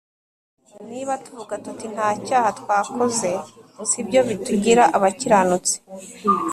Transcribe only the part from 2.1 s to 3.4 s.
cyaha twakoze